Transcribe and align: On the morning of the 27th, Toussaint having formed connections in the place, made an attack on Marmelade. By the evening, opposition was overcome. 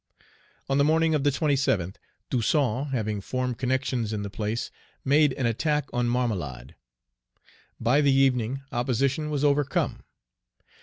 On 0.67 0.79
the 0.79 0.83
morning 0.83 1.13
of 1.13 1.23
the 1.23 1.29
27th, 1.29 1.97
Toussaint 2.31 2.85
having 2.87 3.21
formed 3.21 3.59
connections 3.59 4.11
in 4.11 4.23
the 4.23 4.31
place, 4.31 4.71
made 5.05 5.31
an 5.33 5.45
attack 5.45 5.91
on 5.93 6.07
Marmelade. 6.09 6.73
By 7.79 8.01
the 8.01 8.11
evening, 8.11 8.63
opposition 8.71 9.29
was 9.29 9.43
overcome. 9.43 10.03